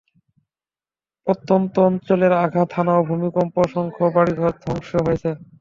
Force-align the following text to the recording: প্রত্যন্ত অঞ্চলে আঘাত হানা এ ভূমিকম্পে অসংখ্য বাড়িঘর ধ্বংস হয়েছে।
প্রত্যন্ত 1.27 1.73
অঞ্চলে 1.87 2.27
আঘাত 2.39 2.69
হানা 2.75 2.93
এ 2.97 3.07
ভূমিকম্পে 3.09 3.57
অসংখ্য 3.65 4.03
বাড়িঘর 4.15 4.53
ধ্বংস 4.63 4.89
হয়েছে। 5.05 5.29